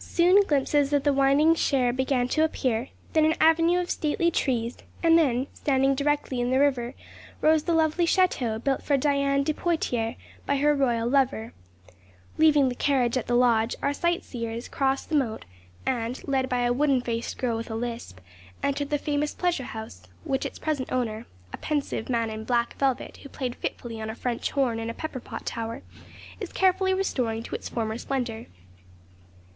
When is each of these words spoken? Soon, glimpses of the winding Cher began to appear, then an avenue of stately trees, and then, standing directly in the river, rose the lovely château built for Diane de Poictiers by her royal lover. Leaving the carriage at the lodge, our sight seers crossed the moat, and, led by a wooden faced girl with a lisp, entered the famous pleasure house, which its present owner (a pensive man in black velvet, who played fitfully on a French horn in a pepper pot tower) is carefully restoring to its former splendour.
Soon, 0.00 0.42
glimpses 0.42 0.92
of 0.92 1.04
the 1.04 1.12
winding 1.12 1.54
Cher 1.54 1.92
began 1.92 2.26
to 2.28 2.42
appear, 2.44 2.88
then 3.12 3.24
an 3.24 3.34
avenue 3.40 3.78
of 3.80 3.88
stately 3.90 4.30
trees, 4.30 4.76
and 5.02 5.16
then, 5.16 5.46
standing 5.54 5.94
directly 5.94 6.40
in 6.40 6.50
the 6.50 6.58
river, 6.58 6.94
rose 7.40 7.62
the 7.62 7.72
lovely 7.72 8.04
château 8.04 8.62
built 8.62 8.82
for 8.82 8.96
Diane 8.96 9.42
de 9.44 9.54
Poictiers 9.54 10.16
by 10.44 10.56
her 10.56 10.74
royal 10.74 11.08
lover. 11.08 11.54
Leaving 12.36 12.68
the 12.68 12.74
carriage 12.74 13.16
at 13.16 13.28
the 13.28 13.36
lodge, 13.36 13.76
our 13.82 13.94
sight 13.94 14.24
seers 14.24 14.68
crossed 14.68 15.08
the 15.08 15.14
moat, 15.14 15.44
and, 15.86 16.26
led 16.26 16.48
by 16.48 16.62
a 16.62 16.72
wooden 16.72 17.00
faced 17.00 17.38
girl 17.38 17.56
with 17.56 17.70
a 17.70 17.76
lisp, 17.76 18.18
entered 18.64 18.90
the 18.90 18.98
famous 18.98 19.32
pleasure 19.32 19.64
house, 19.64 20.02
which 20.24 20.44
its 20.44 20.58
present 20.58 20.90
owner 20.92 21.24
(a 21.52 21.56
pensive 21.56 22.10
man 22.10 22.30
in 22.30 22.42
black 22.44 22.74
velvet, 22.74 23.18
who 23.18 23.28
played 23.28 23.54
fitfully 23.54 24.00
on 24.00 24.10
a 24.10 24.14
French 24.16 24.50
horn 24.50 24.80
in 24.80 24.90
a 24.90 24.94
pepper 24.94 25.20
pot 25.20 25.46
tower) 25.46 25.82
is 26.40 26.52
carefully 26.52 26.92
restoring 26.92 27.44
to 27.44 27.54
its 27.54 27.68
former 27.68 27.96
splendour. 27.96 28.46